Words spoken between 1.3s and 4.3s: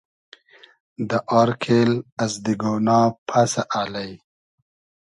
آر کېل از دیگۉنا پئسۂ الݷ